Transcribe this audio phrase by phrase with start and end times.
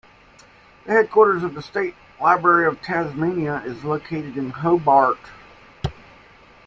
[0.87, 5.19] The headquarters of the State Library of Tasmania is located in Hobart.